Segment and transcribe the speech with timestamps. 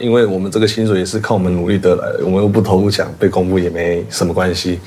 [0.00, 4.80] 因为我们这个薪水也是靠我们努力得来的，我们又不投不抢，被公布也没什么关系。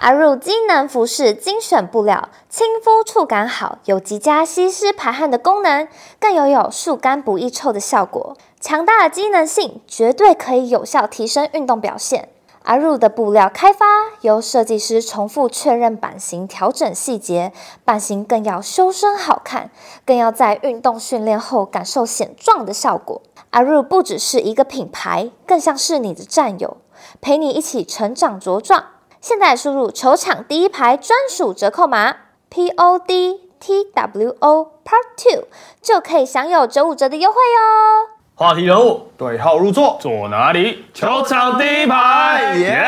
[0.00, 5.88] 阿入机能服饰精选布料，亲肤触感好，有极佳吸湿排汗的功能，
[6.20, 8.36] 更拥有速干不易臭的效果。
[8.60, 12.28] 强大的机能性，绝对可以有效提升运动表现。
[12.64, 13.84] 阿入的布料开发
[14.22, 17.52] 由设计师重复确认版型，调整细节，
[17.84, 19.70] 版型更要修身好看，
[20.06, 23.20] 更要在运动训练后感受显壮的效果。
[23.50, 26.78] 阿入不只是一个品牌，更像是你的战友，
[27.20, 28.86] 陪你一起成长茁壮。
[29.20, 32.16] 现在输入球场第一排专属折扣码
[32.48, 35.44] P O D T W O Part Two，
[35.82, 38.13] 就可以享有九五折的优惠哦。
[38.36, 40.86] 话题人物对号入座，坐哪里？
[40.92, 42.84] 球场第一排，耶！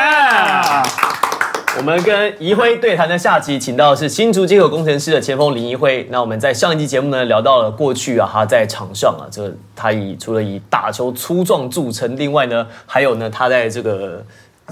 [1.77, 6.05] 我们跟怡辉对谈的下集，请到的是新竹接口工程师的前锋林怡辉。
[6.11, 14.21] 那我们在上一集节目呢，聊到了过去啊，他在场上啊，这个他以除了以打球粗壮著称，另外呢，还有呢，他在这个。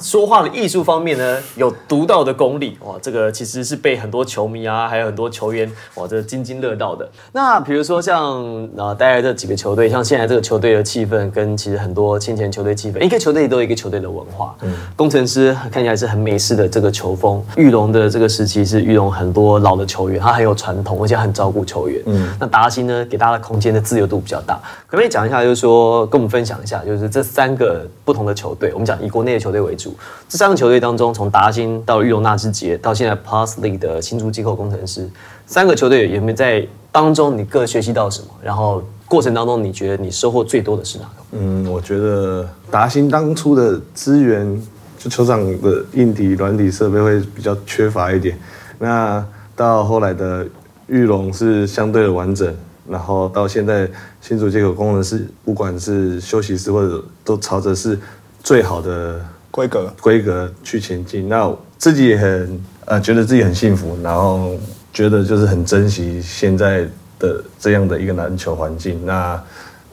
[0.01, 2.95] 说话的艺术方面呢，有独到的功力哇！
[3.01, 7.09] 这个其实是被很多球迷啊，还有很多球员哇，这津津乐道的。
[7.31, 8.43] 那比如说像
[8.77, 14.53] 啊，带来这几个球队，像现在这个球队的气氛，跟其实很多先前球队气氛，一个球队都有一个球队的文化。
[14.63, 17.41] 嗯，工程师看起来是很美式的这个球风。
[17.55, 22.03] 玉龙的这个时期是玉龙很多老的球员，他很有传统，而且很照顾球员。
[22.07, 24.55] 嗯，那达兴呢，给大家的空间的自由度比较大。
[24.87, 29.84] 可不可以讲一下，就是说跟我们分享一下，就是这三个不同的球队，我们讲以国内的球队为主。
[30.30, 35.09] 这三个球队当中，从达兴到玉龙纳智捷，到现在 Parsley 的新竹机构工程师，
[35.45, 38.27] 三个球队有没有在当中你各学习到什么？
[38.42, 41.23] 然后过程当中你觉得你收获最多的是哪个？
[41.31, 44.61] 嗯，我觉得达兴当初的资源，
[44.97, 48.38] 就球场的硬体、软体设备会比较缺乏一点。
[48.80, 49.23] 那
[49.55, 50.45] 到后来的
[50.88, 52.55] 玉龙是相对的完整，
[52.89, 53.89] 然后到现在
[54.22, 57.99] 新竹接口工程师，不管是休息室或者都朝着是
[58.42, 59.20] 最好的。
[59.55, 64.52] 规格规格去前进，那自己也很呃觉得自己很幸福，然后
[64.92, 66.86] 觉得就是很珍惜现在
[67.17, 69.05] 的这样的一个篮球环境。
[69.05, 69.42] 那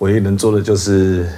[0.01, 1.29] 唯一能做的就是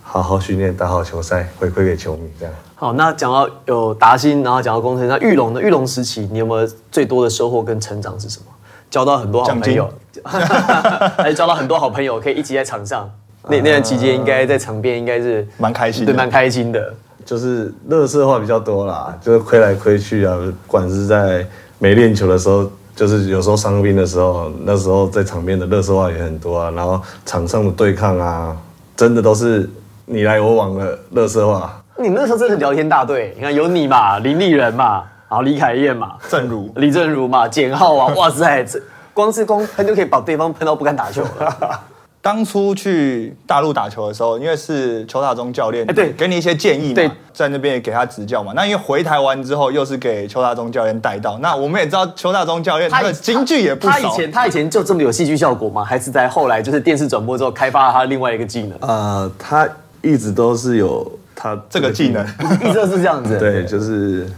[0.00, 2.54] 好好训练，打好球赛，回馈给球迷这样。
[2.76, 8.46] 好，那讲到有达兴，然后讲到工程，那玉龙的玉龙时期，你有没有最多的收获跟成长是什么？
[8.90, 9.92] 交到很多好朋友，
[10.22, 13.10] 还是 交到很多好朋友，可以一起在场上。
[13.48, 16.94] 那那段期间，应该在场边应该是蛮开心，对，蛮开心的。
[17.24, 21.46] 就是乐色话比较多啦，就是亏来亏去啊，不管是在
[21.78, 26.70] 没练球的时候，就是有时候伤兵的时候，那时候在场边的乐色话也很多啊。
[26.70, 28.56] 然后场上的对抗啊，
[28.96, 29.68] 真的都是
[30.04, 31.78] 你来我往的乐色话。
[31.96, 38.80] 你那时候真的是聊天大队，你看有你嘛，林立人嘛，然后李凯燕嘛，正如李正如嘛，简浩啊，哇塞，这
[39.14, 41.80] 光是光喷就可以把对方喷到不敢打球了。
[42.22, 48.52] 当初去大陆打球的时候，因为是邱大中教练，哎，对，给你一些建议嘛，对，在那边也给他指教嘛。
[48.54, 51.36] 那因为回台湾之后，又是给邱大中教练带到。
[51.38, 53.92] 那我们也知道邱大中教练他的京剧也不少。
[53.92, 55.84] 他以前他以前就这么有戏剧效果吗？
[55.84, 58.78] 还是在后来就是电视转播之后开发了他另外一个技能？
[58.82, 59.68] 呃，他
[60.00, 62.24] 一直都是有他这个技能，
[62.62, 63.36] 一直都是这样子。
[63.36, 64.30] 对，就是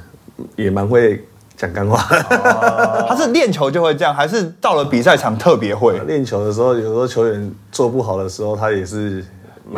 [0.56, 1.22] 也蛮会。
[1.56, 1.97] 讲干话，
[3.09, 5.98] 他是练球就会这样，还是到了比赛场特别会？
[6.00, 9.25] 练球的时候，有时候球员做不好的时候，他也是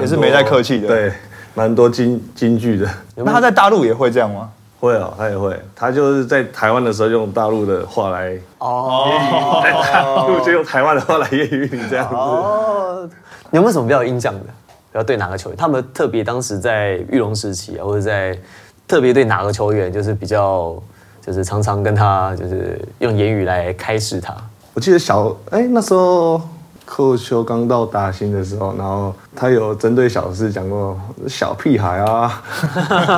[0.00, 1.12] 也是没太客气的，对，
[1.54, 2.88] 蛮多金金句的。
[3.14, 4.50] 那他在大陆也会这样吗？
[4.80, 5.58] 会哦，他也会。
[5.74, 12.14] 他就是在台湾的时候用大陆的话来哦，就用台湾的话来业余你这样子。
[12.14, 13.08] 哦，
[13.50, 14.40] 有没有什么比较印象的？
[14.94, 15.56] 要对哪个球员？
[15.56, 18.38] 他们特别当时在玉龙时期啊，或者在
[18.88, 20.74] 特别对哪个球员，就是比较。
[21.26, 24.32] 就是常常跟他就是用言语来开示他。
[24.74, 26.40] 我记得小哎那时候
[26.84, 32.42] 寇修刚到大兴的时候，然后他有针对小事讲过小屁孩啊，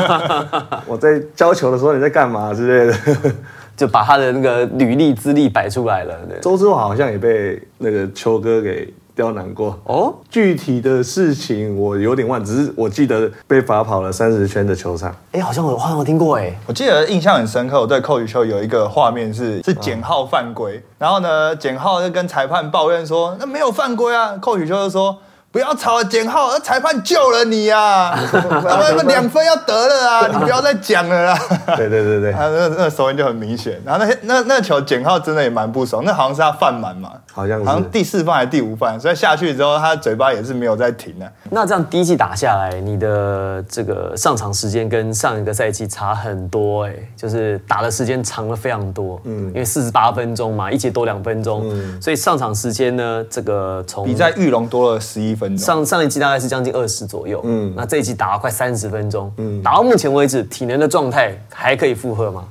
[0.89, 3.33] 我在教球的时候你在干嘛之类的，
[3.77, 6.15] 就把他的那个履历资历摆出来了。
[6.27, 8.91] 对周志华好像也被那个秋哥给。
[9.23, 15.15] 较难过哦，具体的事情我有点忘，只是我记得被罚跑了三十圈的球场。
[15.33, 17.81] 哎，好像我好像我听过哎，我记得印象很深刻。
[17.81, 25.17] 我对寇宇秋有一个画面是是简浩犯规，然后呢，简浩就跟裁判抱怨说那没有犯规啊，寇宇秋就说
[25.51, 28.15] 不要吵了，简浩，而裁判救了你啊！
[28.31, 30.29] 他们两分要得了啊！
[30.31, 31.39] 你不要再讲了啦。
[31.75, 41.33] 对对对对，他那那手印就很明显，然后那那那球简浩真的也蛮不爽，那好像是他犯满嘛，好像是好像第四犯还是第五犯，所以下去之后他嘴巴也是没有在停的。
[41.51, 51.65] 那这样第一季打下来，你的这个上场时间跟上一个赛季差很多哎、就是打的时间长了非常多，嗯，因为四十八分钟嘛，一节多两分钟，
[52.03, 62.45] 所以上场时间呢，这个从比在玉龙多了十一分钟，上上一季大概是将近二十左右，嗯，那这一季打了快三十分钟，嗯，打到目前为止，体能的状态还可以负荷吗？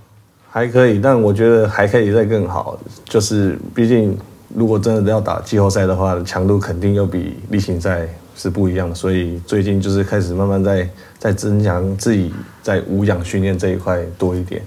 [0.49, 2.79] 还可以，但我觉得还可以再更好。
[3.05, 4.17] 就是毕竟
[4.55, 12.33] 如果真的要打季后赛的话，强度肯定又比例行赛是不一样的，所以最近就是开始慢慢在在增强自己
[12.63, 14.63] 在无氧训练这一块多一点，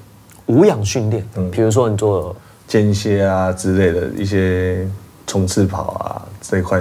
[0.46, 2.36] 无氧训练，嗯，比如说你做
[2.68, 4.86] 间歇啊之类的一些
[5.26, 6.80] 冲刺跑啊这一块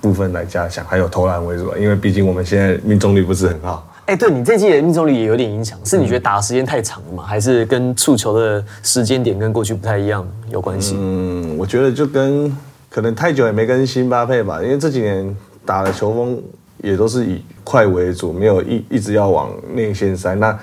[0.00, 3.86] 部分来加强，还有投篮为主啊，因为毕竟我们现在命中率不是很好。
[4.06, 7.22] 哎、对你这季的命中率也有点影响，是你觉得打的时间太长了吗？
[7.22, 10.96] 还是跟触球的时间点跟过去不太一样有关系？
[10.98, 12.52] 嗯，我觉得就跟
[12.88, 16.42] 可能太久也没跟辛巴配吧，因为这几年打的球风
[16.82, 20.34] 也都是以快为主，没有一一直要往内线塞。
[20.34, 20.58] 那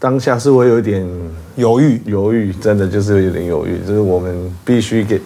[0.00, 1.06] 当下是会有一点
[1.54, 2.02] 犹豫。
[2.06, 5.20] 犹豫，真的就是有点犹豫，就是我们必须给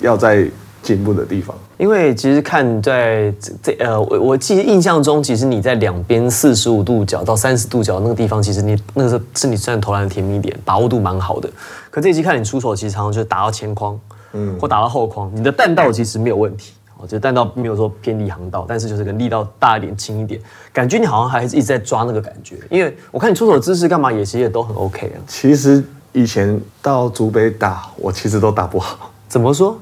[0.00, 0.46] 要在
[0.82, 1.56] 进步的地方。
[1.80, 11.48] 因为其实看在这这呃，我我记得印象中，其实你在两边四十五度角到三十度角那个地方，其实你那个是是你算投篮的甜蜜点，把握度蛮好的。
[11.90, 13.98] 可这一期看你出手，其实常常就是打到前框，
[14.34, 16.74] 嗯，或打到后框，你的弹道其实没有问题。
[16.98, 20.38] 我觉得弹道没有说偏离航道，但是就是跟力道大一点、轻一点，
[20.74, 22.56] 感觉你好像还是一直在抓那个感觉。
[22.68, 25.18] 因为我看你出手的姿势干嘛也其实也都很 OK 啊。
[25.26, 25.82] 其实
[26.12, 29.78] 以前到竹北打，我其实都打不好，怎么说？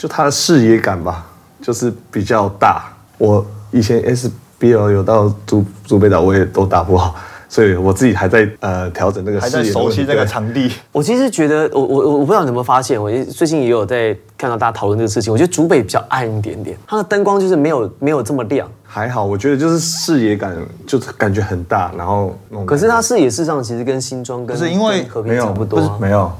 [0.00, 1.26] 就他的视野感吧，
[1.60, 2.90] 就是比较大。
[3.18, 7.14] 我以前 SBL 有到竹竹北岛，我也都打不好，
[7.50, 15.30] 所以我自己还在呃调整那个还在视野的问题，熟悉这个对场地，我其实觉得，我我我我不知道你有没有发现，我最近也有在看到大家讨论这个事情。
[15.30, 20.56] 我觉得竹北比较暗一点点，它的灯光就是没有没有这么亮，还好，我觉得就是视野感，
[20.86, 26.32] 就是感觉很大，然后可是它视野事实上其实跟新庄跟不是因为和没有平差不多、啊，没有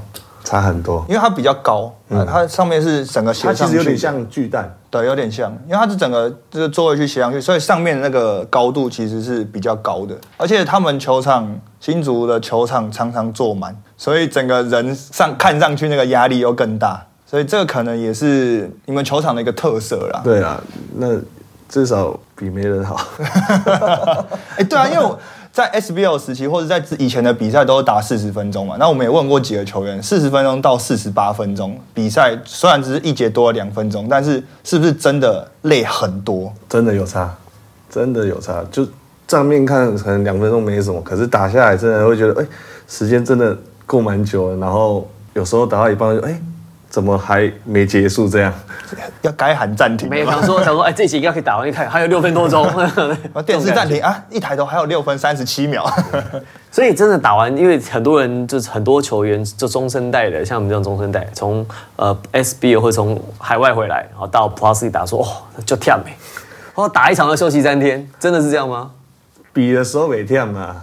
[0.51, 1.05] 差很多。
[1.09, 11.49] 因为它比较高，呃它上面是整个它其斜上去，实有点像巨蛋，对，有点像，因为它是整个就是座位去斜上去，所以上面的那个高度其实是比较高的，而且他们球场
[11.79, 20.21] 新竹的球场常常坐满，所以整个人上看上去那个压力又更大，所以这个可能也是你们球场的一个特色啦。
[20.25, 20.61] 对啊，
[20.97, 21.17] 那
[21.69, 22.97] 至少比没人好。
[24.59, 25.17] 哎，对啊，因为我
[25.53, 36.53] 在 SBL 时期或者在以前的比赛都是打四十分钟嘛，那我们也问过几个球员，四十分钟到四十八分钟比赛，虽然只是一节多了两分钟，但是是不是真的累很多？
[36.69, 37.35] 真的有差，
[37.91, 38.65] 真的有差。
[38.71, 38.87] 就
[39.27, 42.47] 账面看可能两分钟没什么，可是打下来真的会觉得，哎、
[42.87, 43.57] 时间真的
[43.87, 44.57] 够蛮久了。
[44.57, 46.41] 然后有时候打到一半就，哎、
[46.91, 48.53] 怎么还没结束这样？
[49.23, 52.69] 要该喊暂停没有想说想说，哎，这集应该可以打完，一看还有六分多钟，
[53.47, 55.89] 电视暂停啊，一抬头还有六分三十七秒。
[56.73, 61.65] 所以真的打完，因为很多人就是很多球员就中生代的，像我们这种中生代，从
[61.97, 65.27] 呃 SBL 会从海外回来，然后到 Plus 打说，哦，
[65.65, 68.91] 就跳没，然后打一场要休息三天，真的是这样吗？
[69.53, 70.77] 比的时候没跳嘛，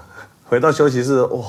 [0.50, 1.46] 回到休息室，哇，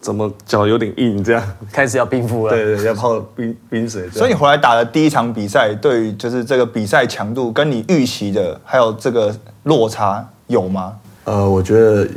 [0.00, 1.42] 怎么脚有点硬这样？
[1.72, 2.54] 开始要冰敷了。
[2.54, 4.08] 对对，要泡冰冰水。
[4.10, 9.34] 所以你回来打的第一场比赛，对于就是这个比赛强度跟你预期的还有这个
[9.64, 10.94] 落差有吗？
[11.24, 12.08] 呃，我觉得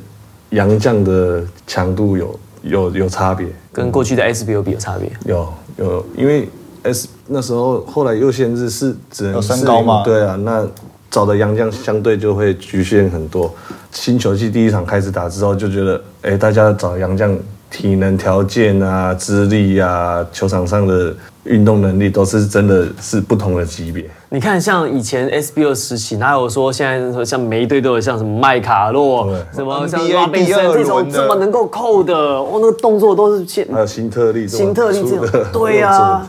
[0.52, 5.12] 杨将的强度有有有差别，跟过去的 SBO 比有差别。
[5.26, 6.48] 有有，因为
[6.84, 10.66] S 那时候后来又限制是只能有身高嘛对啊，那
[11.10, 13.54] 找的杨将相对就会局限很多。
[13.92, 17.38] 新球季第一场开始打之后，就觉得哎，大家找杨将
[17.72, 24.06] 体能条件啊、资历啊、球场上的运动能力都是真的是不同的级别。
[24.30, 36.22] 你看，像以前 SBO 时期，哪有说现在像每一队都有像什么麦卡洛、什么像拉贝森这种这么能够扣的，哦，那个动作都是现还有新特利这么新特利这种对 呀、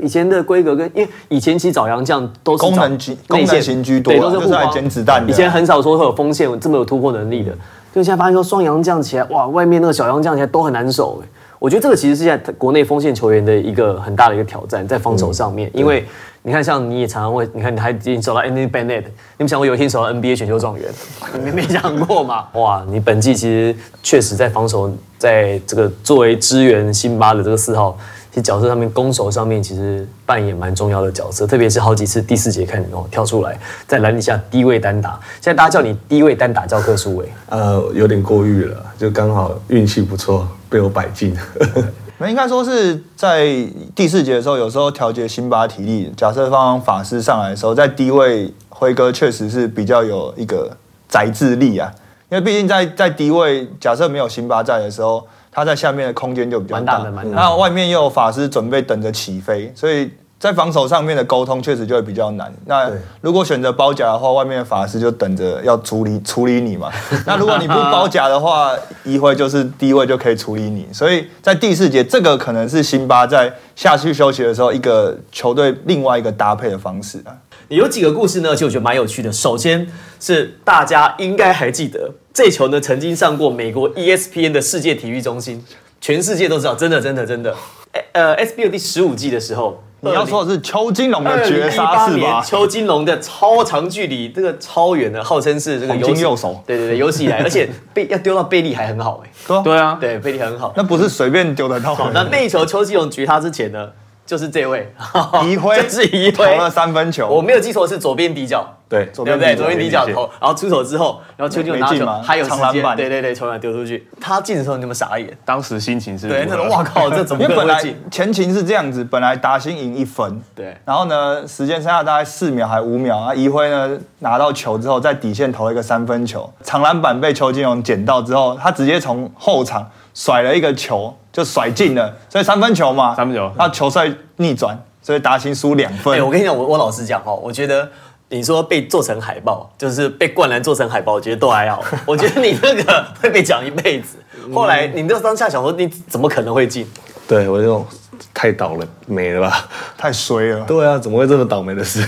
[0.00, 7.52] 以前的规格跟因为以前其实找洋将都是找功能居内线功能型居多都是就是来护框捡子弹的以前很少说会有锋线这么有突破能力的，
[7.94, 11.28] 就现在发现说双洋降起来，哇，外面那个小洋降起来都很难守哎。
[11.58, 16.06] 我觉得这个其实是现在国内锋线球员的一个很大的一个挑战，在防守上面，因为
[16.42, 19.04] 你看，像你也常常会，你看你还已经守到 Anthony Bennett，
[19.36, 20.90] 你们想过有一天守到 NBA 选秀状元？
[21.34, 22.46] 你们没想过吗？
[22.54, 27.98] 哇，你本季其实确实在防守，在这个作为支援辛巴的这个四号，
[28.30, 41.36] 其实角色上面攻守上面其实扮演蛮重要的角色，特别是好几次第四节看你哦跳出来在篮底下低位单打，现在大家叫你低位单打教科书哎，呃，有点过誉了，就刚好运气不错，被我摆进。
[42.22, 43.46] 那应该说是在
[43.94, 46.12] 第四节的时候，有时候调节辛巴体力。
[46.14, 50.70] 假设放法师上来的时候，在低位辉哥确实是比较有一个
[51.08, 51.90] 宰制力啊，
[52.28, 62.50] 因为毕竟在在低位，假设没有辛巴在的时候，他在下面的空间就比较大那外面又有法师准备等着起飞，所以在防守上面的沟通确实就会比较难。
[62.64, 62.90] 那
[63.20, 66.90] 如果选择包夹的话，外面的法师就等着要处理处理你嘛。
[67.26, 68.72] 那如果你不包夹的话，
[69.04, 70.88] 一会就是低位就可以处理你。
[70.92, 77.36] 所以在第四节，这个可能是辛巴在下去休息的时候一个球队另外一个搭配的方式啊。
[77.70, 79.32] 有几个故事呢，其实我觉得蛮有趣的。
[79.32, 79.86] 首先
[80.18, 85.64] 是大家应该还记得，这球呢曾经上过美国 E ESPN 的世界体育中心，
[86.00, 87.54] 全世界都知道，真的真的真的。
[87.92, 92.42] 哎呃，SBL 第十五季的时候，你要说的是邱金龙的绝杀是吧？
[92.44, 100.72] 邱金龙的超长距离，这个超远的，号称是这个黄有史金右手对对对，有史以来， 而且被要丢到贝利还很好哎，对啊对啊，对，贝利很好。
[100.76, 102.10] 那不是随便丢得到的。
[102.12, 103.90] 那那一球邱金龙绝他之前呢，
[104.30, 104.88] 就是这位。
[105.44, 109.56] 移辉就是移辉投了三分球，我没有记错是左边底角，对，对不对？
[109.56, 112.96] 左边底角左边底角投，然后出手之后，然后邱金龙拿球没进吗，还有时间，长篮板。
[112.96, 115.36] 对对对，球篮丢出去，他进的时候你有没有傻眼？
[115.44, 118.10] 当时心情是对，那种哇靠， 这怎么因为本来可能会进？
[118.12, 120.76] 前情是这样子，本来达兴赢一分，对。
[120.84, 136.14] 然后呢，时间剩下大概四秒还五秒啊，一辉呢拿到球之后，在底线投了一个三分球，长篮板被邱金荣捡到之后，他直接从后场甩了一个球，就甩进了，所以三分球嘛，三分球那球赛逆转，所以达兴输两分。
[136.14, 137.88] 哎，我跟你讲，我我老实讲哦，我觉得。
[138.32, 141.82] 你说被做成海报，就是被灌篮做成海报，我觉得都还好。
[142.06, 144.18] 我觉得你那个 会被讲一辈子。
[144.54, 146.86] 后来你那当下想说，你怎么可能会进？
[147.26, 147.84] 对我这种
[148.32, 149.68] 太倒了霉了吧？
[149.98, 150.64] 太衰了。
[150.64, 152.06] 对啊，怎么会这么倒霉的事？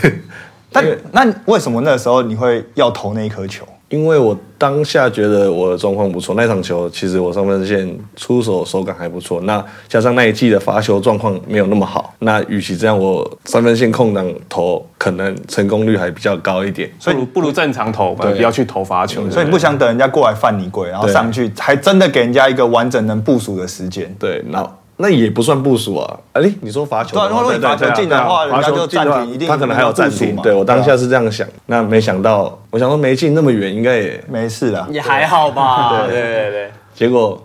[0.71, 3.67] 但那为什么那时候你会要投那一颗球？
[3.92, 16.90] 因为我当下觉得我的状况不错，那场球其实我上分线出手手感还不错，那加上那一季的罚球状况没有那么好，那与其这样，我三分线空档投可能成功率还比较高一点。
[17.04, 19.28] 不如不如正常投，对不要去投罚球。
[19.30, 24.16] 所以你不想等人家过来犯你规，然后上去，还真的给人家一个完整能部署的时间。
[24.18, 26.18] 对，那那也不算部署啊。
[26.32, 30.34] 哎，你说罚球对啊，的话，如果你罚球进的话，人家就暂停，一定他可能还有暂停。
[30.34, 30.42] 嘛。
[30.42, 36.04] 对我当下是这样想，那没想到，我想说没进那么远，应该也没事啦，也还好吧。
[36.08, 36.70] 对对对。
[36.94, 37.42] 结果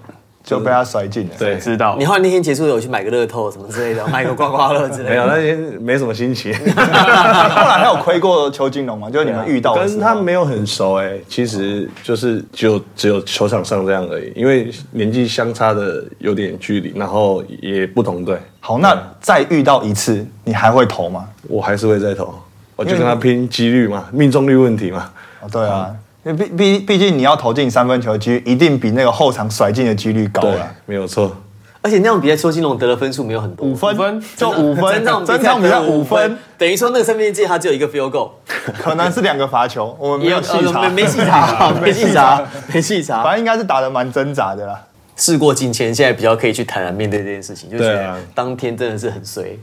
[0.47, 1.33] 就被他甩进了。
[1.37, 5.09] 对知道你后来那天结束有去买个乐透什么之类的， 买个刮刮乐之类的。
[5.09, 6.53] 没有那天没什么心情。
[6.55, 9.09] 后来还有亏过邱金龙吗？
[9.09, 21.27] 就是你们遇到的时候跟他没有很熟哎、其实就是就只有球场上这样而已，因为年纪相差的有点距离，然后也不同队，好，那再遇到一次，你还会投吗？
[21.49, 22.33] 我还是会再投，
[22.77, 25.09] 我就跟他拼几率嘛，命中率问题嘛。
[25.41, 25.93] 哦，对啊，
[26.33, 31.35] 毕毕毕竟你要投进三分球的几率，一定比那个后场甩进的几率高对了。，没有错。
[31.79, 38.31] 而且那场比赛邱金龙得的分数没有很多，五分分就五分，整场整场比赛五分，，等于说那个三分线他只有一个 field goal，
[38.77, 43.23] 可能是两个罚球，我们没也有有细查，呃没没细查，没细查，没细查。
[43.23, 44.83] 反正应该是打的蛮挣扎的啦。
[45.15, 49.57] 事过境迁，现在比较可以去坦然面对这件事情，就觉得当天真的是很衰。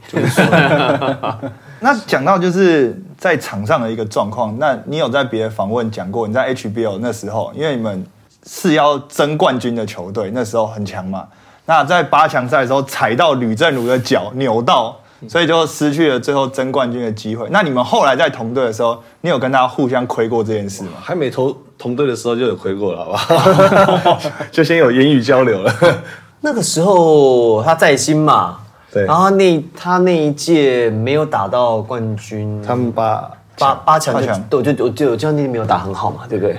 [1.85, 8.03] 那讲到就是在场上的一个状况，那你有在别的访问讲过，你在 HBO 那时候，因为你们
[8.47, 11.27] 是要争冠军的球队，那时候很强嘛。
[11.67, 14.97] 那在八强赛的时候踩到吕正如的脚扭到，
[15.29, 17.47] 所以就失去了最后争冠军的机会。
[17.51, 20.93] 那你们后来在同队的时候，你有跟他互相亏过这件事吗？
[21.03, 24.19] 还没投同队的时候就有亏过了，好不好？
[24.51, 25.71] 就先有言语交流了。
[26.41, 28.61] 那个时候他在心嘛，
[28.95, 36.57] 对然后那他那一届没有打到冠军，他们八八八强就八强对，我就我就我就那天没有打很好嘛，对不对？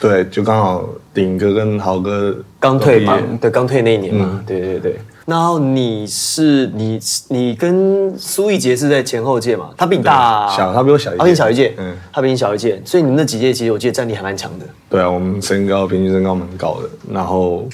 [0.00, 4.98] 对，就刚好顶哥跟豪哥刚退嘛对，刚退那一年嘛，对对对。
[5.24, 9.70] 然后你是你你跟苏一杰是在前后届嘛？
[9.76, 14.66] 他比你大小他比我小一届他比你小一届，嗯他比你小一届，所以你们那几届其实我记得战力还蛮强的。
[14.90, 17.66] 对啊，我们身高平均身高蛮高的，然后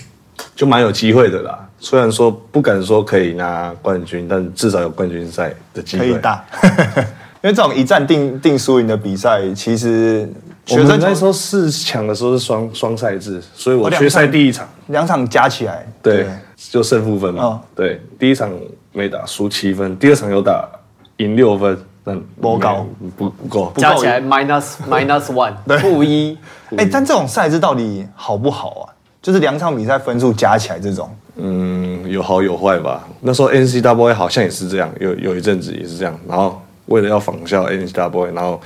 [0.54, 1.58] 就蛮有机会的啦。
[1.80, 6.12] 虽然说不敢说可以拿冠军，但至少有冠军赛的机会。
[6.12, 6.44] 可以打，
[7.42, 10.30] 因为这种一战定定输赢的比赛，其实
[10.68, 17.42] 我们学生球那时候四强的时候是双双赛制，所以我哦两缺赛第一场，两场加起来，对，就胜负分嘛。
[17.42, 18.50] 哦对，第一场
[18.92, 20.68] 没打输七分，第二场有打
[21.16, 23.72] 赢六分，但不高不不够。
[23.76, 26.36] 加起来 minus minus one 负一，
[26.76, 28.92] 哎、但这种赛制到底好不好啊？
[29.22, 31.10] 就是两场比赛分数加起来这种。
[31.42, 33.08] 嗯，有好有坏吧。
[33.20, 36.18] 那时候 N C W A 好像也是这样，有有一阵子也是这样。
[36.28, 38.60] 然后为了要仿效 N C W A，然后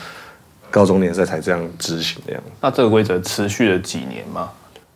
[0.70, 2.42] 高中联赛才这样执行这样。
[2.60, 4.50] 那这个规则持续了几年吗？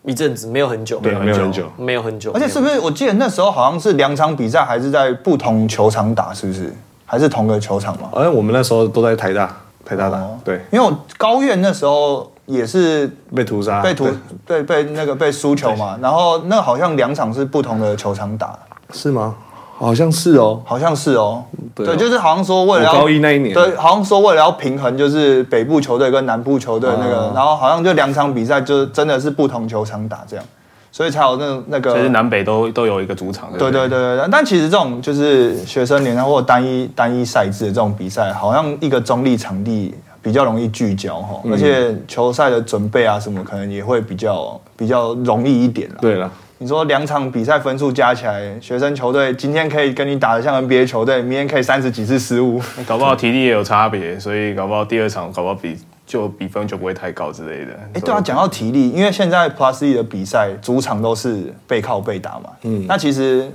[0.05, 1.71] 一阵子没有很久，对，没有很久。
[1.77, 2.33] 没有很久。
[2.33, 6.73] 而且是不是我记得那时候好像是两场比赛还是在不同球场打，是不是？
[7.05, 8.09] 还是同个球场吗？
[8.13, 9.55] 好像我们那时候都在台大，
[9.85, 10.23] 台大打。
[10.45, 14.09] 对，因为我高院那时候也是被屠杀，被屠
[14.45, 14.63] 对。
[14.63, 15.97] 被被那个被输球嘛。
[16.03, 18.59] 然后那好像两场是不同的球场打，
[18.93, 19.37] 是吗？
[19.77, 21.45] 好像是哦，好像是哦。
[21.73, 23.55] 对对，就是好像说为了要高一那一年。
[23.55, 30.45] 对，好像说为了要平衡，就是北部球队跟南部球队那个，哦然后好像就两场比赛就真的是不同球场打这样，
[30.91, 33.51] 所以才有那那个所以是南北都都有一个主场。
[33.53, 45.97] 对对对对对，但其实这种就是学生联赛或单一单一赛制的这种比赛，好像一个中立场地比较容易聚焦哈，而且球赛的准备啊什么，可能也会比较比较容易一点啦。
[46.01, 52.61] 对了，你说两场比赛分数加起来，学生球队今天可以跟你打得像 NBA 球队，明天可以三十几次失误。
[52.87, 57.73] 搞不好体力也有差别，所以搞不好第二场搞不好比就比分就不会太高之类的。
[57.95, 63.51] 哎，对啊，讲到体力，因为现在 Plus E 的比赛主场都是背靠背打嘛，嗯，那其实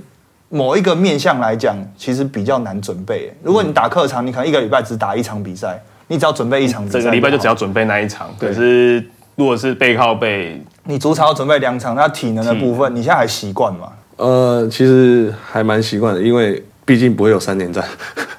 [0.48, 3.32] 某一个面向来讲，其实比较难准备。
[3.42, 8.28] 如果你打客场，你可能一个礼拜只打一场比赛，你只要准备一场这个礼拜就只要准备那一场。
[8.38, 9.04] 可是
[9.36, 13.88] 如果是背靠背，你主场要准备两场，那体能的部分，你现在还习惯吗？
[14.16, 17.84] 呃，其实还蛮习惯的，因为毕竟不会有三连战，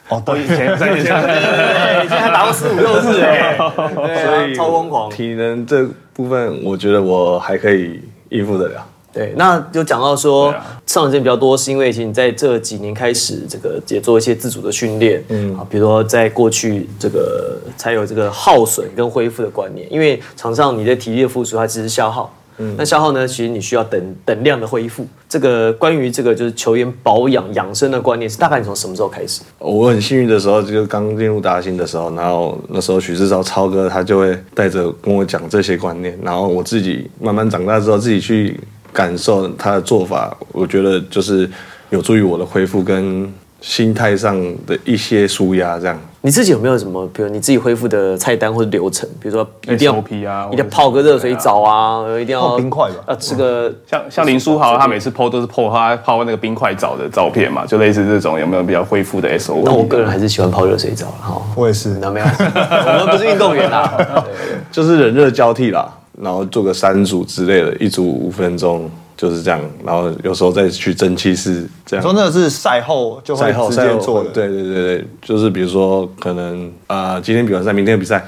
[0.07, 3.73] 哦， 对以前三连战对，现在打过四五六次哎，所
[4.07, 5.09] 对啊，超疯狂。
[5.09, 8.85] 体能这部分，我觉得我还可以应付得了。
[9.15, 22.29] 对，那就讲到说啊上场时间比较多，是因为其实你在这几年开始，这个也做一些自主的训练，嗯啊，比如说在过去这个才有这个耗损跟恢复的观念，因为场上你的体力的付出，它只是消耗。
[22.57, 23.27] 嗯，那消耗呢？
[23.27, 25.05] 其实你需要等等量的恢复。
[25.27, 29.41] 这个关于这个就是球员保养养生的观念，是大概你从什么时候开始？
[29.59, 38.57] 我很幸运的时候，就刚进入达兴的时候，然后那时候许志超超哥他就会带着跟我讲这些观念，然后我自己慢慢长大之后，自己去
[38.95, 41.49] 感受他的做法，我觉得就是
[41.89, 45.99] 有助于我的恢复跟心态上的一些舒压，这样。
[46.21, 49.07] 你自己有没有什么，比如你自己恢复的菜单或者流程？
[49.19, 59.61] 比如说一定要 SOP 啊一定要泡个热水澡啊，一定要泡冰块吧要吃个像像林书豪，他每次 PO 都是 PO 他泡那个冰块澡的照片嘛，就类似这种有没有比较恢复的 SOP？
[59.65, 61.41] 那我个人还是喜欢泡热水澡了哈。
[61.55, 61.89] 我也是。
[62.01, 64.25] 那没有，我们不是运动员啦。
[64.71, 65.87] 就是冷热交替啦，
[66.21, 72.03] 然后做个三组之类的，一组五分钟就是这样，然后有时候再去蒸汽室这样。
[72.03, 78.25] 说那个是赛后就会赛后做的，对对对对，就是比如说可能啊、呃今天比完赛，明天比赛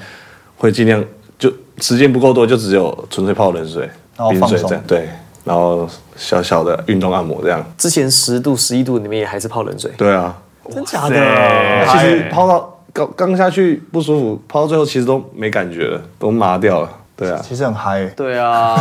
[0.56, 1.04] 会尽量
[1.38, 3.82] 就时间不够多，就只有纯粹泡冷水
[4.16, 4.58] 然后、冰放松。
[4.58, 5.08] 水这样，对，
[5.44, 10.36] 然后小小的运动按摩这样，之前十度、十一度，你们也还是泡冷水，对啊。
[10.70, 11.86] 真假的？
[11.90, 17.38] 其实泡到刚刚下去不舒服，泡到最后其实都没感觉了，都麻掉了，对啊。
[17.42, 18.74] 其实很嗨，对啊，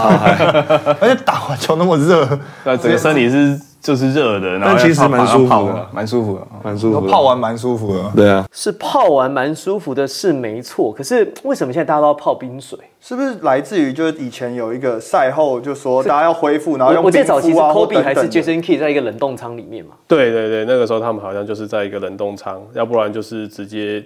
[1.02, 2.26] 而且打完球那么热，
[2.64, 6.48] 那整个身体是就是热的，然后但其实要蛮舒服的蛮舒服的。
[6.64, 8.12] 蛮舒服的，泡完蛮舒服的。
[8.16, 10.94] 对啊，是泡完蛮舒服的，是没错。
[10.94, 12.78] 可是为什么现在大家都要泡冰水？
[13.00, 19.94] 是不是来自于就是以前有一个赛后就说大家要恢复，然后我用我记得早期是 Kobe 还是 Jason Kidd 在一个冷冻舱里面嘛？
[20.08, 24.04] 对对对，那个时候他们好像就是在一个冷冻舱，要不然就是直接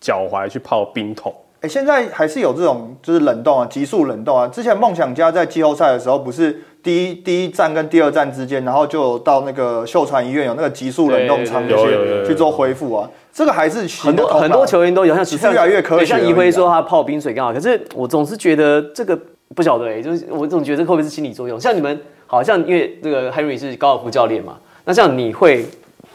[0.00, 1.34] 脚踝去泡冰桶。
[1.62, 4.48] 哎、现在还是有这种就是冷冻啊，急速冷冻啊。
[4.48, 11.76] 之前梦想家在季后赛的时候，不是第一第一站跟第二站之间，然后就到那个秀传医院有那个急速冷冻舱对
[12.24, 13.08] 去去做恢复啊。
[13.32, 19.16] 这个还是很多很多球员都有，像只是越来越科学对像而已啊一辉说他泡冰水刚好，可是我总是觉得这个
[19.54, 21.60] 不晓得哎、就是我总觉得这会不会是心理作用？
[21.60, 21.96] 像你们
[22.26, 25.64] 好像因为这个 Henry 是高尔夫教练嘛，那像你会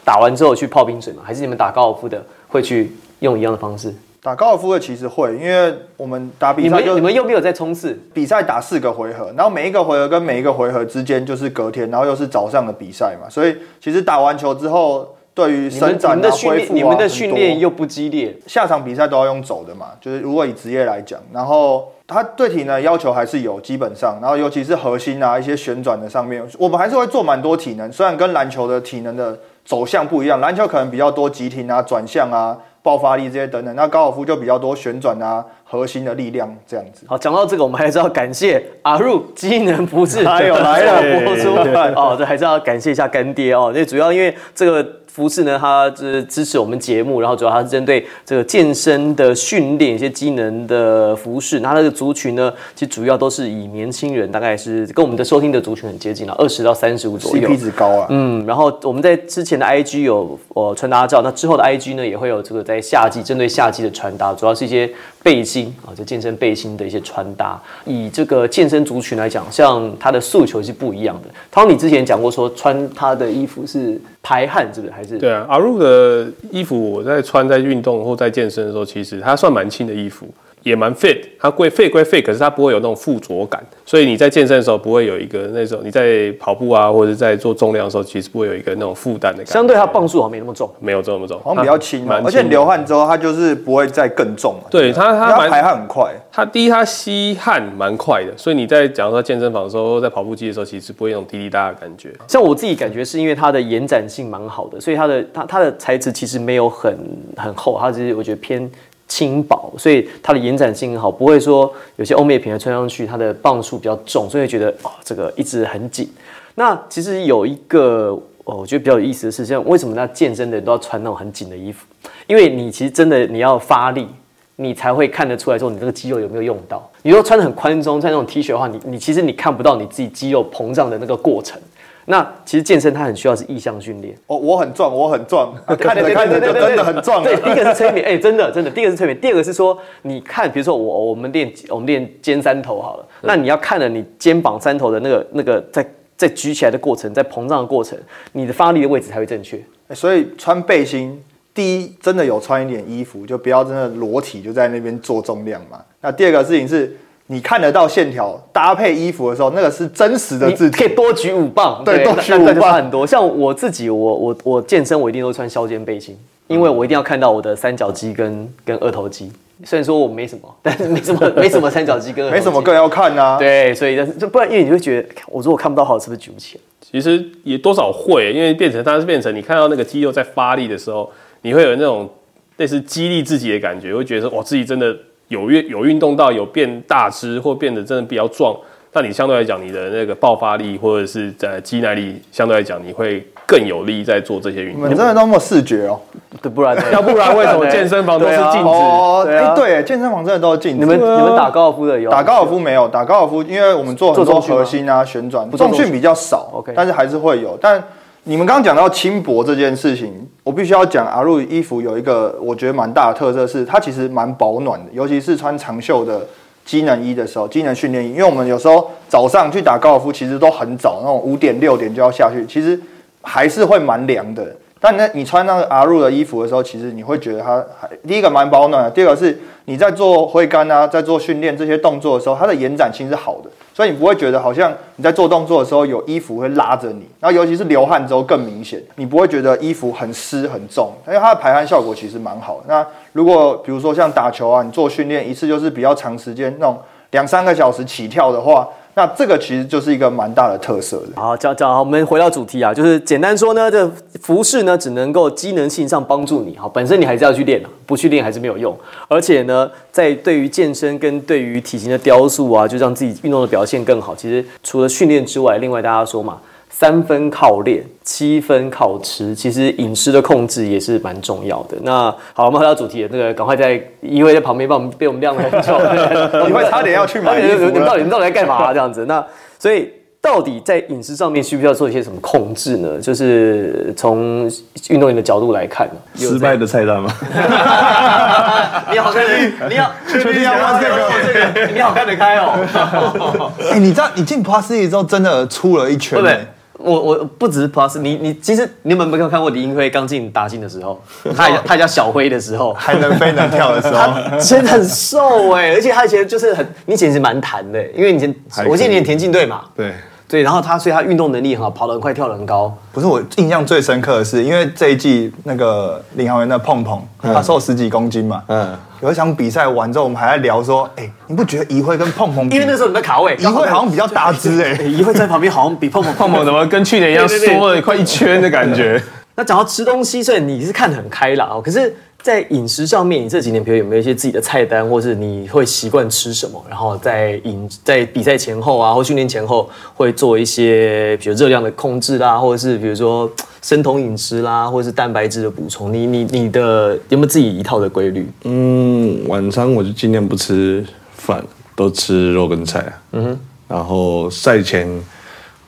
[0.04, 1.22] 打完之后去泡冰水吗？
[1.26, 3.96] 还是你们打高尔夫的会去用一样的方式？
[4.22, 7.98] 打高尔夫的其实会，因为我们打比你们赛就你们又没有在冲刺？
[8.14, 37.06] 比赛打四个回合，然后每一个回合跟每一个回合之间就是隔天，然后又是早上的比赛嘛，所以其实打完球之后，对于伸展的恢复啊，你们的训练又不激烈，下场比赛都要用走的嘛，就是如果以职业来讲，然后他对体能要求还是有基本上，然后尤其是核心啊一些旋转的上面，我们还是会做蛮多体能，虽然跟篮球的体能的走向不一样，篮球可能比较多急停啊、转向啊、爆发力这些等等，那高尔夫就比较多旋转啊、核心的力量这样子。
[37.08, 41.56] 好，讲到这个，我们还是要感谢阿入机能不是，哎呦来了播出
[41.96, 43.72] 哦，这还是要感谢一下干爹哦。
[43.74, 44.84] 这主要因为这个
[45.18, 51.60] 服饰呢，它是支持我们节目，然后主要它是针对这个健身的训练、一些机能的服饰。
[51.62, 57.50] 那它的族群呢，其实主要都是以年轻人，大概是跟我们的收听的族群很接近了，二十到三十五左右。
[57.50, 58.06] CP 值高啊。
[58.12, 64.88] 嗯，然后我们在之前的 IG 有呃穿搭照，那之后的 IG 呢也会有这个在夏季针对夏季的穿搭，主要是一些
[65.24, 67.60] 背心啊，就健身背心的一些穿搭。
[67.86, 71.30] 以这个健身族群来讲，像它的诉求是不一样的。
[71.50, 74.94] 汤，你之前讲过说穿他的衣服是排汗，是不是？
[74.94, 80.28] 还对啊，阿露的衣服我在穿在运动或在健身的时候，其实它算蛮轻的衣服，
[80.68, 81.20] 也蛮 fit。
[81.40, 89.54] 它贵 fit 归 fit，可是它不会有那种附着感，所以你在健身的时候不会有一个那种你在跑步啊或者在做重量的时候，其实不会有一个那种负担的感觉。
[89.54, 90.70] 相对它磅数好像没那么重。
[90.80, 94.68] 没有这么重，好像比较轻、嘛，而且的流汗之后，它就是不会再更重嘛。
[94.70, 96.14] 对它它排汗很快。
[96.32, 102.12] 它第一它吸汗蛮快的，所以你在假如说健身房的时候，在跑步机的时候，其实不会有那种滴滴答的感觉。
[102.28, 106.98] 像我自己感觉是因为它的延展性蛮好的，所以它的它它的材质其实没有很
[107.36, 108.70] 很厚，它只是我觉得偏
[109.08, 116.10] 轻薄，所以它的延展性很好，不会说有些欧美品牌穿上去它的磅数比较重，所以觉得哦这个一直很紧。
[116.56, 118.10] 那其实有一个
[118.44, 121.86] 哦，我觉得比较有意思的是，像为什么那健身的人都要穿那种很紧的衣服？
[122.28, 124.08] 因为你其实真的你要发力，
[124.56, 126.90] 你才会看得出来说你这个肌肉有没有用到。
[127.04, 131.62] 你如果穿的很宽松，穿那种 T 恤的话，你你其实你看不到你自己肌肉膨胀的那个过程。
[132.10, 137.22] 那其实健身它很需要是意向训练，哦，我很壮，我很壮，啊看着看着就真的很壮。
[137.22, 148.00] 对，第一个是催眠，哎、真的真的，第一个是催眠，第二个是说，你看，比如说我我们练我们练肩三头好了，那你要看了你肩膀三头的那个那个在在举起来的过程，在膨胀的过程，
[148.32, 149.58] 你的发力的位置才会正确。
[149.90, 151.22] 欸所以穿背心，
[151.54, 155.84] 第一真的有穿一点衣服，就不要真的裸体就在那边做重量嘛。
[156.00, 156.96] 那第二个事情是，
[157.28, 160.78] 你看得到线条，搭配衣服的时候，那个是真实的你自己。
[160.78, 163.06] 可以多举五磅，对多举五磅很多。
[163.06, 169.32] 像我自己，我我我健身，我一定都穿削肩背心，因为我一定要看到我的三角肌跟跟二头肌。
[169.66, 173.38] 虽然说我没什么，但是没什么 没什么三角肌跟二头肌没什么更要看啊。
[173.38, 176.62] 对，所以但是就不然，因为你会觉得，我如果看不到好，是不是举不起来？
[176.80, 181.12] 其实也多少会，因为变成它是变成你看到那个肌肉在发力的时候，
[181.42, 182.10] 你会有那种
[182.58, 184.96] 类似激励自己的感觉，会觉得说哇，自己真的
[185.28, 188.56] 有运有运动到有变大只或变得真的比较壮，
[188.94, 194.96] 那你相对来讲你的那个爆发力或者是在肌耐力相对来讲你会更有力在做这些运你动们。
[194.96, 196.00] 真的那么视觉哦？
[196.42, 198.68] 对，不然呢 要不然为什么健身房都是对啊禁止？
[198.68, 200.80] 哦，对啊哎，对，健身房真的都是镜子。
[200.80, 207.58] 你们你们打高尔夫的有打高尔夫没有，打高尔夫，因为我们做很多核心啊、旋转，重训比较少 OK 但是还是会有。
[207.62, 207.82] 但
[208.30, 210.14] 你们刚刚讲到轻薄这件事情，
[210.44, 216.28] 我必须要讲阿路衣服有一个我觉得蛮大的特色是，它其实蛮保暖的，尤其是穿长袖的
[216.66, 222.78] 机能衣的时候，机能训练衣，因为我们有时候早上去打高尔夫，其实都很早，那种五点六点就要下去，其实
[223.22, 224.46] 还是会蛮凉的。
[224.78, 242.64] 但那，你穿那个阿入的衣服的时候，其实你会觉得它还第一个蛮保暖的，第二个是你在做挥杆啊，在做训练这些动作的时候，它的延展性是好的，所以你不会觉得好像你在做动作的时候有衣服会拉着你，然后尤其是流汗之后更明显，你不会觉得衣服很湿很重，因为它的排汗效果其实蛮好的。
[242.68, 246.76] 那如果比如说像打球啊，你做训练一次就是比较长时间那种
[247.12, 251.22] 两三个小时起跳的话，那这个其实就是一个蛮大的特色的。
[251.22, 253.88] 好，讲讲好，我们回到主题啊，就是简单说呢，这
[254.20, 258.76] 服饰呢只能够机能性上帮助你，好，本身你还是要去练的，不去练还是没有用。
[259.08, 264.16] 而且呢，在对于健身跟对于体型的雕塑啊，就让自己运动的表现更好。
[264.16, 266.40] 其实除了训练之外，另外大家说嘛，
[266.80, 269.34] 三分靠练，七分靠吃。
[269.34, 271.76] 其实饮食的控制也是蛮重要的。
[271.82, 275.76] 那好，我们回到主题了，那个赶快在一位在旁边帮我们被我们晾了很久，
[276.46, 279.06] 你会差点要去买衣服了 你到底你到底在干嘛、啊、这样子？
[279.08, 279.26] 那
[279.58, 283.00] 所以到底在饮食上面需不需要做一些什么控制呢？
[283.02, 284.48] 就是从
[284.90, 287.12] 运动员的角度来看呢，失败的菜单吗？
[288.92, 293.52] 你好看得，你好，确定要问这个这个，你好看得开哦。
[293.72, 296.48] 哎、你知道你进 Plus E 之后，真的出了一圈、对不对欸。？
[296.78, 301.02] 我我不只是 Plus，你你其实你们有没有看过李英辉刚进打进的时候，
[301.36, 303.96] 他还他叫小辉的时候，还能飞能跳的时候，
[304.30, 308.36] 他真的很瘦哎、而且他以前就是很，你以前是蛮弹的、因为你以前
[308.68, 309.94] 我记得你田径队嘛，对，
[310.28, 329.02] 对，然后他所以他运动能力很好，跑得很快，跳得很高，不是我印象最深刻的是，因为这一季那个领航员的碰碰，他瘦十几公斤嘛，嗯，有一场比赛完之后，我们还在聊说，哎、你不觉得怡辉跟碰碰，因为那时候你在卡位，怡辉好像比较大只哎、怡辉在旁边好像比碰碰 碰碰怎么跟去年一样缩了快一圈的感觉？
[329.36, 336.62] 那讲到吃东西，所以你是看得很开朗哦，可是在饮食上面，你这几年比如有没有一些自己的菜单，或是你会习惯吃什么？
[336.68, 345.94] 然后在饮在比赛前后啊，或训练前后会做一些比如热量的控制啦，或者是比如说生酮饮食啦，或者是蛋白质的补充。
[345.94, 348.28] 你你你的有没有自己一套的规律？
[348.44, 351.42] 嗯，晚餐我就尽量不吃饭，
[351.76, 352.94] 都吃肉跟菜啊。
[353.14, 353.40] 嗯哼。
[353.70, 354.90] 然后赛前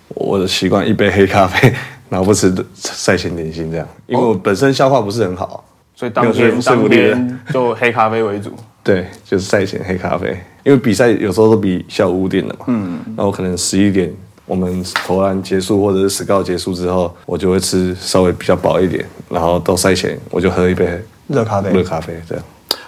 [0.10, 1.74] 我的习惯一杯黑咖啡，
[2.10, 5.64] 然后不吃赛前点心这样，因为我本身消化不是很好。
[6.00, 10.30] 所以当天当天就黑咖啡为主， 对，就是赛前黑咖啡，
[10.64, 14.10] 因为比赛有时候都比下午五点的嘛，嗯，然后可能十一点
[14.46, 20.88] 我们投篮结束或者是 scout 结束之后，我就会吃稍微比较饱一点，然后到赛前我就喝一杯
[21.28, 22.44] 热咖啡，热咖啡这样。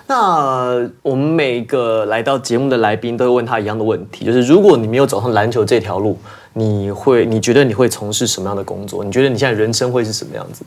[0.08, 6.17] 那我们每个来到节目的来宾都会问他一样的问题，就是如果你没有走上篮球这条路，
[6.54, 9.04] 你会你觉得你会从事什么样的工作？
[9.04, 10.63] 你觉得你现在人生会是什么样子？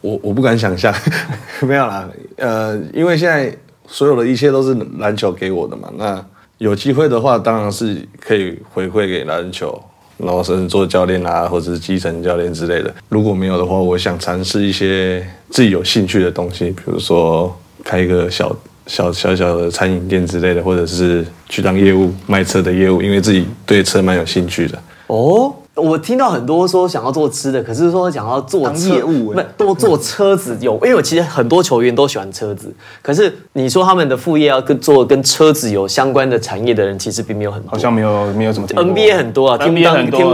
[0.00, 0.94] 我我不敢想象，
[1.62, 3.52] 没有啦，呃，因为现在
[3.86, 5.90] 所有的一切都是篮球给我的嘛。
[5.96, 6.24] 那
[6.58, 9.80] 有机会的话，当然是可以回馈给篮球，
[10.16, 12.94] 然后甚至做教练啊，或者是基层教练之类的。
[13.08, 18.54] 如果没有的话，我想尝试一些自己有兴趣的东西，比如说开一个小
[18.86, 24.78] 小小小的餐饮店之类的，或者是去当业务卖车的业务，因为自己对车蛮有兴趣的。
[25.08, 25.54] 哦。
[25.80, 38.66] 我听到很多说想要做吃的，可是说想要做业务，不多做车子有， 因为我其实很多球员都喜欢车子，可是你说他们的副业要跟做跟车子有相关的产业的人，其实并没有很多，好像没有没有什么。
[38.68, 39.80] NBA 很多啊，Tim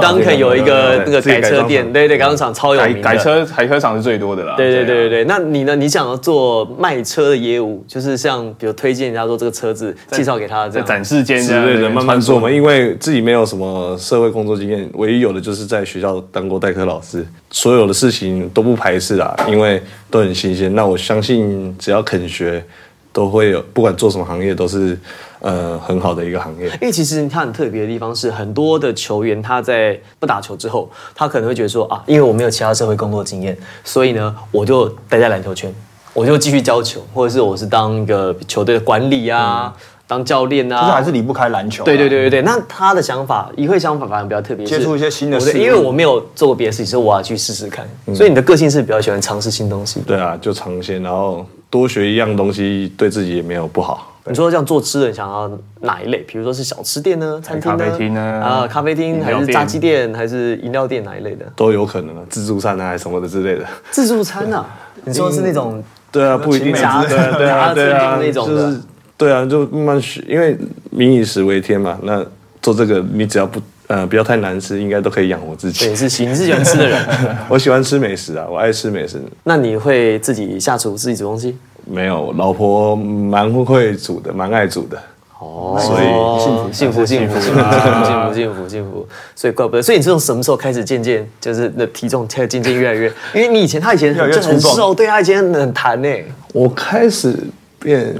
[0.01, 4.55] Duncan 有一个那个改车店，对对，改装厂超有名，改车改车厂是最多的啦。
[4.57, 5.75] 对对对对对，那你呢？
[5.75, 12.51] 你想要做卖车的业务，就是像比如推荐人家说这个车子，介绍给他在展示间之类的，慢慢做嘛。
[12.51, 16.15] 因为自己没有什么社会工作经验，唯一有的就是在学校。
[16.33, 20.75] 当过代课老师，所有的事情都不排斥啊，因为都很新鲜。
[20.75, 22.65] 那我相信，只要肯学，
[23.13, 24.99] 都会有，不管做什么行业，都是
[25.41, 26.67] 呃很好的一个行业。
[26.67, 35.73] 因为其实他很特别的地方是，很多的球员他在不打球之后，他可能会觉得说啊，因为我没有其他社会工作经验，所以呢，我就待在篮球圈，
[36.13, 39.75] 我就继续教球，或者是我是当一个球队的管理啊。
[40.07, 41.85] 当教练啊，就是还是离不开篮球。
[41.85, 45.59] 对对对对对，那他的想法，一会想法反而比较特别，接触一些新的事。
[45.59, 47.87] 因为我没有做过别的事情，所以我要去试试看。
[48.15, 50.01] 所以你的个性是比较喜欢尝试新东西。
[50.07, 54.11] 对啊，就尝鲜，然后多学一样东西，对自己也没有不好。
[54.27, 56.19] 你说像做吃的，想要哪一类？
[56.27, 58.21] 比如说是小吃店呢，餐厅呢？
[58.43, 61.45] 啊，咖啡厅还是炸鸡店，还是饮料店哪一类的？
[61.55, 63.67] 都有可能啊，自助餐啊，还是什么的之类的。
[63.91, 64.67] 自助餐啊？
[65.05, 65.83] 你说是那种？
[66.11, 68.81] 对啊，不一定夹对啊，对啊，那种的。
[69.17, 70.57] 对啊，就慢慢学，因为
[70.91, 71.97] 民以食为天嘛。
[72.03, 72.25] 那
[72.61, 75.87] 做这个，你只要不呃不要太难吃，应该都可以养活自己。
[75.87, 77.01] 对，是喜你是喜欢吃的人。
[77.49, 79.23] 我喜欢吃美食啊，我爱吃美食。
[79.45, 81.57] 那你会自己下厨自己煮东西？
[81.87, 84.99] 没有，老婆蛮会煮的，蛮爱煮的。
[85.39, 89.09] 哦，所以幸福幸福幸福幸福幸福幸福幸福。
[89.37, 93.09] 所以怪不得，所以你是从什么时候开始渐渐就是那体重开始渐渐越来越？
[93.35, 96.09] 因为你以前他以前就很瘦，对他以前很弹呢。
[96.53, 97.39] 我开始。
[97.85, 98.17] 变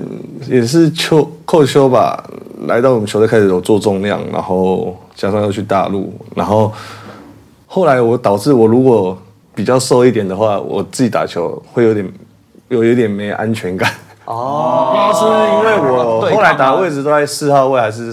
[0.47, 2.23] 也是秋扣秋吧，
[2.67, 6.71] 来到我们球队开始有做重量，然后加上又去大陆，然后
[7.67, 9.17] 后来我导致我如果
[9.55, 12.13] 比较瘦一点的话，我自己打球会有点
[12.69, 13.91] 有有点没安全感。
[14.27, 15.25] 哦，是
[15.57, 18.13] 因为我后来打位置都在四号位还是？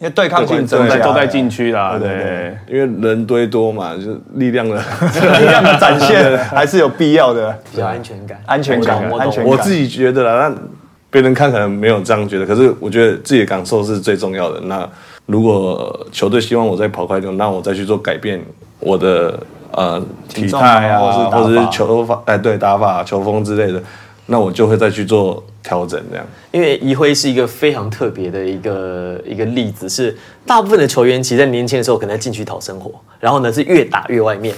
[0.00, 9.52] 因为对抗竞争都在禁区啦，对，因为人堆多嘛，就力量的力量的展现还是有必要的，比较安全感，安全感，安全感。
[9.52, 10.62] 我自己觉得啦，那
[11.10, 14.58] 别人看可能没有这样觉得，可是我觉得自己的感受是最重要的。
[14.62, 14.88] 那
[15.26, 18.40] 如果球队希望我再跑快点，那我再去做改变
[18.78, 19.38] 我的
[19.72, 23.82] 呃体态啊，或者是球法，哎，对，打法、球风之类的，
[24.30, 25.44] 那我就会再去做。
[25.62, 30.16] 调整这样，因为一辉是一个非常特别的一个一个例子，是
[30.46, 32.90] 大部分的球员其实在年轻的时候可能在禁区讨生活，
[33.20, 34.54] 然后呢是越打越外面，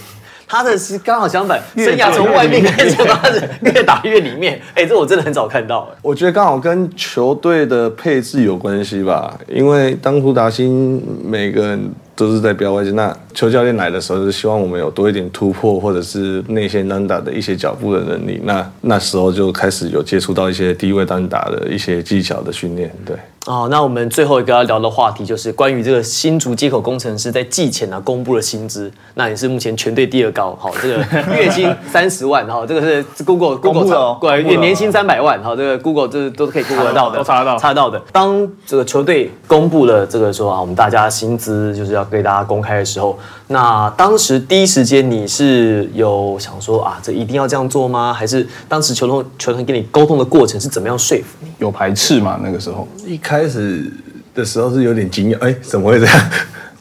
[0.46, 4.62] 他的是刚好相反，生涯从外面开始，他是越打越里面。
[4.76, 5.90] 哎，这我真的很少看到。
[6.02, 11.92] 我觉得刚好跟球队的配置有关系吧，因为当初达新每个人。
[12.14, 12.94] 都是在标外线。
[12.94, 18.40] 那邱教练来的时候，是希望我们有多一点突破，或者是内线单打的一些脚步的能力。
[18.44, 22.92] 那那时候就开始有接触到一些低位单打的一些技巧的训练。
[23.04, 23.16] 对。
[23.44, 30.96] 哦，那我们最后一个要聊的话题就是关于这个新竹接口工程师在季前呢公布了薪资，那也是目前全队第二高，好，这个
[31.34, 38.00] 月薪三十万，哈，这个是 Google Google 过来月年薪三百万，好，这个 Google 这都是可以 Google 得到的，都查得到，查得到的。
[38.12, 43.18] 当这个球队公布了这个说啊，我们大家薪资就是要给大家公开的时候，
[43.52, 48.12] 那当时第一时间你是有想说啊，这一定要这样做吗？
[48.12, 51.48] 还是当时球团球团跟你沟通的过程是怎么样说服你？
[51.58, 52.40] 有排斥吗？
[52.42, 53.92] 那个时候一开始
[54.34, 56.30] 的时候是有点惊讶，哎，怎么会这样？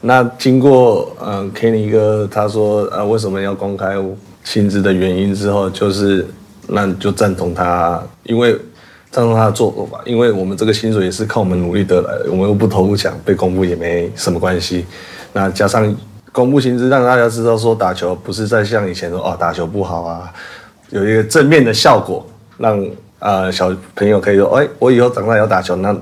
[0.00, 3.94] 那经过呃 Kenny 哥他说啊为什么要公开
[4.42, 6.26] 薪资的原因之后，就是
[6.68, 8.56] 那就赞同他，因为
[9.10, 14.86] 赞同他的做法，因为我们这个薪水也是靠我们努力得来的，我们又不投不抢，被公布也没什么关系。
[15.34, 15.94] 那加上
[16.32, 20.32] 公布薪资，让大家知道说打球不是在像以前说哦打球不好啊，
[20.88, 22.82] 有一个正面的效果，让
[23.18, 25.94] 呃小朋友可以说，哎，我以后长大要打球，那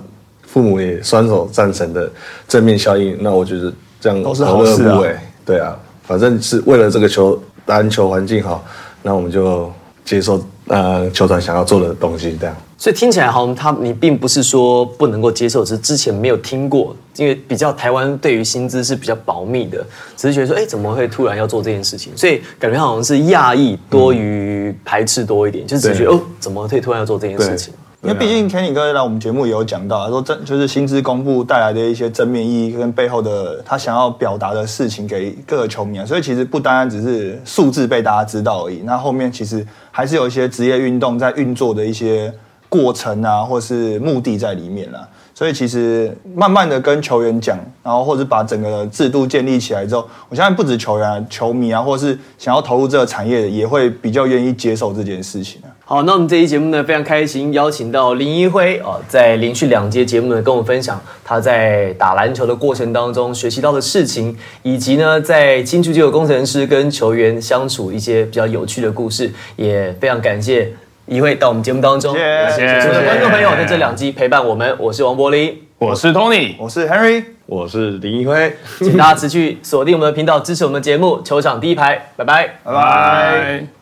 [0.42, 2.08] 父母也双手赞成的
[2.46, 5.02] 正面效应，那我觉得这样都是好事啊
[5.44, 8.64] 对啊，反正是为了这个球篮球环境好，
[9.02, 9.70] 那我们就
[10.04, 12.56] 接受呃球团想要做的东西，这样。
[12.80, 19.84] 所以听起来好像他你并不是说不能够接受，只是之前没有听过，因为比较台湾对于薪资是比较保密的，
[20.16, 22.10] 只是觉得说，哎，怎么会突然要做这件事情？
[22.16, 27.74] 所以感觉好像是讶异多于排斥多一点，就是只觉得哦，怎么会突然要做这件事情？
[28.02, 42.32] 因为毕竟 Kenny 哥来我们节目也有讲到，说真就是薪资公布带来的一些正面意义跟背后的他想要表达的事情给各个球迷啊，所以其实不单单只是数字被大家知道而已，那后面其实还是有一些职业运动在运作的一些
[42.70, 45.06] 过程啊，或是目的在里面啦。
[45.34, 55.72] 所以其实慢慢的跟球员讲，然后或者把整个制度建立起来之后，我相信不止球员、啊、球迷啊，或是想要投入这个产业的，也会比较愿意接受这件事情啊。
[55.86, 70.70] 好，那我们这期节目呢，非常开心邀请到林一辉哦，在连续两节节目呢，跟我分享他在打篮球的过程当中学习到的事情，以及呢，在金足球工程师跟球员相处一些比较有趣的故事，也非常感谢
[71.10, 72.20] 一会到我们节目当中，谢
[72.54, 77.24] 谢谢谢观众朋友在这两集陪伴我们，我是王柏林，我是 Tony，我是 Henry。
[77.46, 78.56] 我是林一辉。
[78.78, 82.46] 请大家持续锁定我们的频道，支持我们的节目，球场第一排，拜拜。
[82.62, 82.72] 拜拜。
[82.72, 83.79] 拜。